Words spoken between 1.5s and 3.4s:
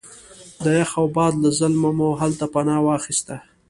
ظلمه مو هلته پناه واخسته.